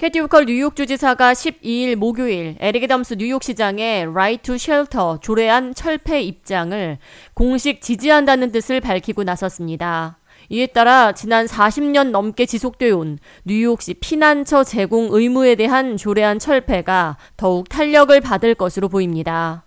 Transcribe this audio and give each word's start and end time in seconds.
캐시 0.00 0.18
호컬 0.20 0.46
뉴욕 0.46 0.74
주지사가 0.74 1.34
12일 1.34 1.94
목요일 1.94 2.56
에릭 2.58 2.76
애덤스 2.76 3.16
뉴욕시장에 3.18 4.06
Right 4.08 4.42
to 4.42 4.54
Shelter 4.54 5.18
조례안 5.20 5.74
철폐 5.74 6.22
입장을 6.22 6.96
공식 7.34 7.82
지지한다는 7.82 8.50
뜻을 8.50 8.80
밝히고 8.80 9.24
나섰습니다. 9.24 10.16
이에 10.48 10.68
따라 10.68 11.12
지난 11.12 11.44
40년 11.44 12.12
넘게 12.12 12.46
지속되어 12.46 12.96
온 12.96 13.18
뉴욕시 13.44 13.92
피난처 13.92 14.64
제공 14.64 15.08
의무에 15.10 15.54
대한 15.54 15.98
조례안 15.98 16.38
철폐가 16.38 17.18
더욱 17.36 17.68
탄력을 17.68 18.18
받을 18.22 18.54
것으로 18.54 18.88
보입니다. 18.88 19.66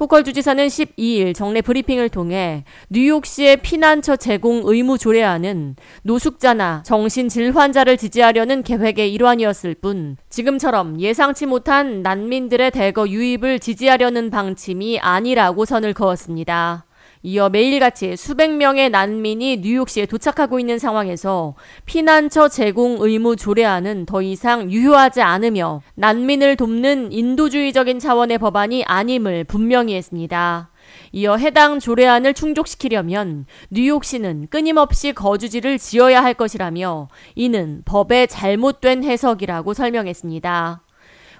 호컬 0.00 0.24
주지사는 0.24 0.66
12일 0.66 1.34
정례 1.34 1.60
브리핑을 1.60 2.08
통해 2.08 2.64
뉴욕시의 2.90 3.58
피난처 3.58 4.16
제공 4.16 4.62
의무 4.64 4.98
조례안은 4.98 5.76
노숙자나 6.02 6.82
정신질 6.84 7.54
환자를 7.54 7.96
지지하려는 7.96 8.62
계획의 8.62 9.12
일환이었을 9.12 9.74
뿐 9.74 10.16
지금처럼 10.30 11.00
예상치 11.00 11.46
못한 11.46 12.02
난민들의 12.02 12.72
대거 12.72 13.08
유입을 13.08 13.60
지지하려는 13.60 14.30
방침이 14.30 14.98
아니라고 14.98 15.64
선을 15.64 15.94
그었습니다. 15.94 16.86
이어 17.26 17.48
매일같이 17.48 18.18
수백 18.18 18.50
명의 18.50 18.90
난민이 18.90 19.60
뉴욕시에 19.62 20.04
도착하고 20.04 20.60
있는 20.60 20.78
상황에서 20.78 21.54
피난처 21.86 22.50
제공 22.50 22.98
의무 23.00 23.36
조례안은 23.36 24.04
더 24.04 24.20
이상 24.20 24.70
유효하지 24.70 25.22
않으며 25.22 25.80
난민을 25.94 26.56
돕는 26.56 27.12
인도주의적인 27.12 27.98
차원의 27.98 28.36
법안이 28.36 28.84
아님을 28.84 29.44
분명히 29.44 29.94
했습니다. 29.94 30.68
이어 31.12 31.36
해당 31.36 31.78
조례안을 31.78 32.34
충족시키려면 32.34 33.46
뉴욕시는 33.70 34.48
끊임없이 34.50 35.14
거주지를 35.14 35.78
지어야 35.78 36.22
할 36.22 36.34
것이라며 36.34 37.08
이는 37.36 37.80
법의 37.86 38.28
잘못된 38.28 39.02
해석이라고 39.02 39.72
설명했습니다. 39.72 40.83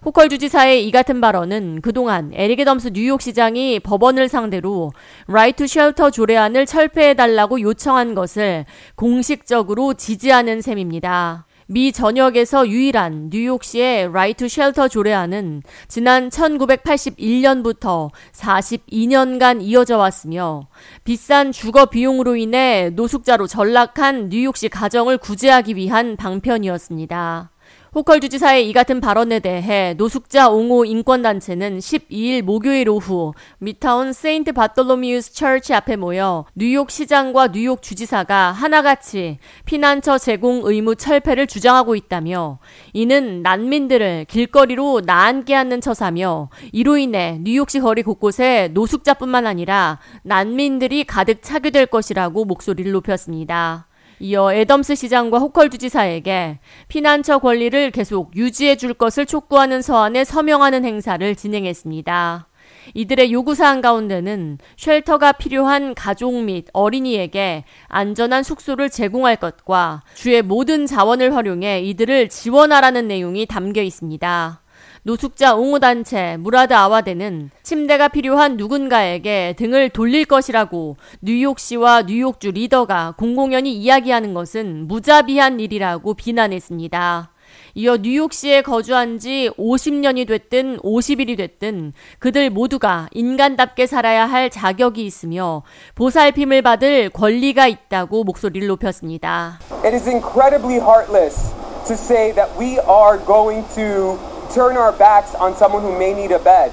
호컬 0.05 0.29
주지사의 0.29 0.87
이 0.87 0.91
같은 0.91 1.23
발언은 1.23 1.81
그동안 1.81 2.31
에릭 2.35 2.52
애덤스 2.52 2.91
뉴욕시장이 2.93 3.81
법원을 3.81 4.29
상대로 4.29 4.93
Right 5.27 5.65
to 5.65 5.67
Shelter 5.67 6.11
조례안을 6.11 6.67
철폐해달라고 6.67 7.63
요청한 7.63 8.15
것을 8.15 8.67
공식적으로 8.97 9.95
지지하는 9.95 10.61
셈입니다. 10.61 11.47
미 11.67 11.91
전역에서 11.93 12.69
유일한 12.69 13.31
뉴욕시의 13.33 14.13
Right 14.13 14.45
to 14.45 14.49
Shelter 14.49 14.89
조례안은 14.89 15.63
지난 15.89 16.29
1981년부터 16.29 18.11
42년간 18.33 19.63
이어져 19.63 19.97
왔으며 19.97 20.69
비싼 21.05 21.51
주거 21.51 21.87
비용으로 21.87 22.37
인해 22.37 22.91
노숙자로 22.91 23.47
전락한 23.47 24.29
뉴욕시 24.29 24.69
가정을 24.69 25.17
구제하기 25.17 25.77
위한 25.77 26.17
방편이었습니다. 26.17 27.54
호컬 27.95 28.19
주지사의 28.19 28.69
이 28.69 28.73
같은 28.73 29.01
발언에 29.01 29.39
대해 29.39 29.95
노숙자 29.95 30.49
옹호 30.49 30.85
인권단체는 30.85 31.79
12일 31.79 32.43
목요일 32.43 32.89
오후 32.89 33.35
미드타운 33.59 34.13
St. 34.13 34.51
Bartholomew's 34.51 35.33
Church 35.33 35.73
앞에 35.75 35.95
모여 35.95 36.45
뉴욕 36.57 36.91
시장과 36.91 37.53
뉴욕 37.53 37.81
주지사가 37.83 38.51
하나같이 38.51 39.39
피난처 39.65 40.19
제공 40.19 40.63
의무 40.65 40.97
철폐를 40.97 41.47
주장하고 41.47 41.95
있다며 41.95 42.59
이는 42.95 43.43
난민들을 43.43 44.25
길거리로 44.29 45.03
나앉게 45.07 45.55
하는 45.55 45.81
처사며 45.81 46.49
이로 46.73 46.97
인해 46.97 47.39
뉴욕시 47.43 47.79
거리 47.79 48.03
곳곳에 48.03 48.71
노숙자뿐만 48.73 49.47
아니라 49.47 50.01
난민들이 50.25 51.05
가득 51.05 51.43
차게 51.43 51.71
될 51.71 51.87
것이라고 51.87 52.45
목소리를 52.45 52.91
높였습니다. 52.91 53.87
이어 54.21 54.53
애덤스 54.53 54.95
시장과 54.95 55.39
호컬 55.39 55.71
주지사에게 55.71 56.59
피난처 56.89 57.39
권리를 57.39 57.91
계속 57.91 58.35
유지해 58.37 58.77
줄 58.77 58.95
것을 58.95 59.27
촉구하는 59.27 59.83
서한에 59.83 60.25
서명하는 60.25 60.85
행사를 60.85 61.35
진행했습니다. 61.35 62.49
이들의 62.95 63.33
요구사항 63.33 63.81
가운데는 63.81 64.59
shelter가 64.77 65.33
필요한 65.33 65.95
가족 65.95 66.35
및 66.43 66.67
어린이에게 66.73 67.65
안전한 67.89 68.43
숙소를 68.43 68.91
제공할 68.91 69.37
것과 69.37 70.03
주의 70.15 70.43
모든 70.43 70.87
자원을 70.87 71.35
활용해 71.35 71.81
이들을 71.83 72.29
지원하라는 72.29 73.09
내용이 73.09 73.47
담겨 73.47 73.83
있습니다. 73.83 74.64
노숙자 75.07 75.55
옹호단체 75.55 76.39
무라드 76.39 76.73
아와데는 76.73 77.51
침대가 77.63 78.09
필요한 78.09 78.57
누군가에게 78.57 79.55
등을 79.59 79.91
돌릴 79.91 80.25
것이라고 80.25 80.97
뉴욕시와 81.21 82.05
뉴욕주 82.05 82.53
리더가 82.53 83.13
공공연히 83.19 83.75
이야기하는 83.75 84.33
것은 84.33 84.89
무자비한 84.89 85.61
일이라고 85.61 86.15
비난했습니다. 86.15 87.31
이어 87.75 87.99
뉴욕시에 87.99 88.63
거주한 88.63 89.19
지 89.19 89.51
50년이 89.59 90.27
됐든 90.27 90.79
50일이 90.79 91.37
됐든 91.37 91.93
그들 92.19 92.49
모두가 92.49 93.09
인간답게 93.13 93.87
살아야 93.87 94.25
할 94.25 94.49
자격이 94.49 95.05
있으며 95.05 95.65
보살핌을 95.97 96.63
받을 96.63 97.11
권리가 97.11 97.67
있다고 97.67 98.25
목소리를 98.25 98.67
높였습니다. 98.69 99.59
It 99.85 99.95
is 99.95 100.09
incredibly 100.09 100.81
heartless 100.81 101.53
to 101.87 101.93
say 101.93 102.33
that 102.33 102.51
we 102.59 102.79
are 102.89 103.23
going 103.27 103.69
to 103.75 104.34
turn 104.51 104.77
our 104.77 104.93
backs 104.93 105.35
on 105.35 105.57
someone 105.57 105.83
who 105.83 105.99
may 105.99 106.15
need 106.15 106.33
a 106.33 106.39
bed. 106.39 106.73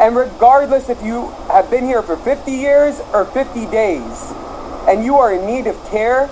And 0.00 0.14
regardless 0.14 0.88
if 0.88 1.02
you 1.02 1.30
have 1.48 1.70
been 1.70 1.84
here 1.84 2.02
for 2.02 2.16
50 2.16 2.52
years 2.52 3.00
or 3.12 3.24
50 3.24 3.66
days, 3.66 4.32
and 4.88 5.04
you 5.04 5.16
are 5.16 5.32
in 5.32 5.46
need 5.46 5.66
of 5.66 5.76
care, 5.88 6.28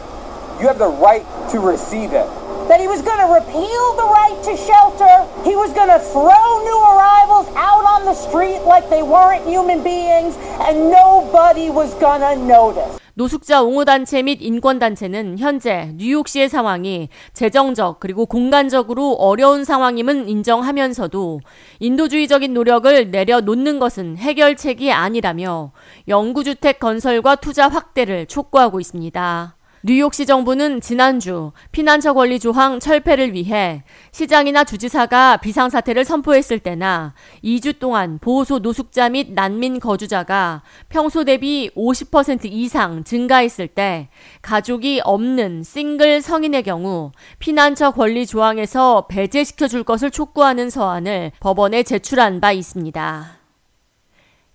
you 0.61 0.69
have 0.69 0.79
the 0.79 0.89
right 0.89 1.25
to 1.51 1.59
receive 1.61 2.13
it. 2.13 2.29
That 2.69 2.81
he 2.81 2.87
was 2.87 3.03
going 3.03 3.19
to 3.19 3.33
repeal 3.33 3.97
the 3.97 4.09
right 4.09 4.41
to 4.45 4.57
shelter. 4.57 5.45
He 5.45 5.57
was 5.57 5.73
going 5.73 5.89
to 5.89 5.99
throw 5.99 6.65
new 6.65 6.81
arrivals 6.97 7.49
out 7.57 7.85
on 7.85 8.05
the 8.05 8.15
street 8.15 8.61
like 8.61 8.89
they 8.89 9.03
weren't 9.03 9.47
human 9.47 9.83
beings, 9.83 10.37
and 10.61 10.91
nobody 10.91 11.71
was 11.71 11.93
going 11.95 12.21
to 12.21 12.37
notice. 12.43 13.04
노숙자 13.17 13.63
옹호단체 13.63 14.23
및 14.23 14.39
인권단체는 14.41 15.39
현재 15.39 15.93
뉴욕시의 15.97 16.49
상황이 16.49 17.09
재정적 17.33 18.01
그리고 18.01 18.27
공간적으로 18.27 19.13
어려운 19.13 19.65
상황임은 19.65 20.29
인정하면서도 20.29 21.41
인도주의적인 21.79 22.53
노력을 22.53 23.11
내려놓는 23.13 23.79
것은 23.79 24.17
해결책이 24.17 24.93
아니라며 24.93 25.71
영구주택 26.09 26.81
건설과 26.81 27.37
투자 27.37 27.69
확대를 27.69 28.27
촉구하고 28.27 28.81
있습니다. 28.81 29.57
뉴욕시 29.87 30.25
정부는 30.25 30.81
지난주 30.81 31.53
피난처 31.71 32.15
권리 32.15 32.39
조항 32.39 32.81
철폐를 32.81 33.35
위해 33.35 33.83
시장이나 34.13 34.65
주지사가 34.65 35.37
비상사태를 35.37 36.07
선포했을 36.07 36.59
때나 36.59 37.13
2주 37.45 37.79
동안 37.79 38.19
보호소 38.19 38.61
노숙자 38.61 39.11
및 39.11 39.35
난민 39.35 39.81
거주자가 39.81 40.63
평소 40.89 41.23
대비 41.25 41.71
50% 41.77 42.47
이상 42.47 43.05
증가했을 43.05 43.69
때 43.69 44.09
가족이 44.41 45.03
없는 45.05 45.63
싱글 45.63 46.23
성인의 46.23 46.63
경우 46.63 47.13
피난처 47.39 47.91
권리 47.91 48.25
조항에서 48.25 49.07
배제시켜 49.09 49.69
줄 49.69 49.85
것을 49.85 50.11
촉구하는 50.11 50.71
서한을 50.71 51.33
법원에 51.41 51.83
제출한 51.83 52.41
바 52.41 52.53
있습니다. 52.53 53.37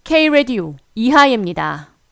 K-Radio 0.05 0.77
이하예입니다. 0.95 1.98